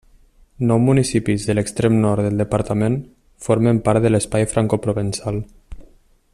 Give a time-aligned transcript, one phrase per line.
[0.69, 2.97] Nou municipis de l'extrem nord del departament
[3.49, 5.39] formen part de l'espai francoprovençal.